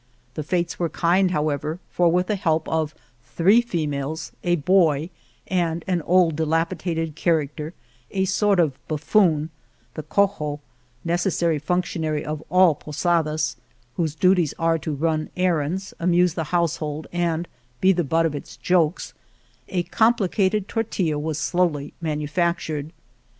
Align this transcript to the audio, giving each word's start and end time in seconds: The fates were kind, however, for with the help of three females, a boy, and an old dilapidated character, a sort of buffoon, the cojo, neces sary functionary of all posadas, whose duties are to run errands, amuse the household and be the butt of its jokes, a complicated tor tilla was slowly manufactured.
The 0.33 0.41
fates 0.41 0.79
were 0.79 0.89
kind, 0.89 1.29
however, 1.29 1.77
for 1.91 2.11
with 2.11 2.25
the 2.25 2.35
help 2.35 2.67
of 2.67 2.95
three 3.23 3.61
females, 3.61 4.31
a 4.43 4.55
boy, 4.55 5.11
and 5.45 5.85
an 5.87 6.01
old 6.01 6.35
dilapidated 6.37 7.13
character, 7.13 7.75
a 8.09 8.25
sort 8.25 8.59
of 8.59 8.79
buffoon, 8.87 9.51
the 9.93 10.01
cojo, 10.01 10.59
neces 11.05 11.33
sary 11.33 11.59
functionary 11.59 12.25
of 12.25 12.41
all 12.49 12.73
posadas, 12.73 13.57
whose 13.95 14.15
duties 14.15 14.55
are 14.57 14.79
to 14.79 14.91
run 14.95 15.29
errands, 15.37 15.93
amuse 15.99 16.33
the 16.33 16.45
household 16.45 17.05
and 17.13 17.47
be 17.79 17.91
the 17.91 18.03
butt 18.03 18.25
of 18.25 18.33
its 18.33 18.57
jokes, 18.57 19.13
a 19.69 19.83
complicated 19.83 20.67
tor 20.67 20.81
tilla 20.83 21.19
was 21.21 21.37
slowly 21.37 21.93
manufactured. 22.01 22.91